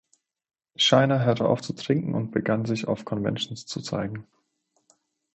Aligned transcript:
Shiner 0.77 1.23
hörte 1.25 1.47
auf 1.47 1.61
zu 1.61 1.73
trinken 1.73 2.15
und 2.15 2.31
begann 2.31 2.65
sich 2.65 2.87
auf 2.87 3.05
Conventions 3.05 3.67
zu 3.67 3.81
zeigen. 3.81 4.25